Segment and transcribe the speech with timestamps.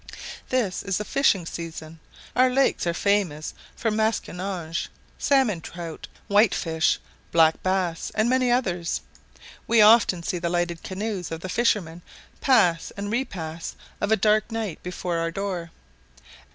[0.49, 1.99] This is the fishing season.
[2.35, 4.87] Our lakes are famous for masquinonge,
[5.19, 6.97] salmon trout, white fish,
[7.31, 9.01] black bass, and many others.
[9.67, 12.01] We often see the lighted canoes of the fishermen
[12.39, 15.69] pass and repass of a dark night before our door.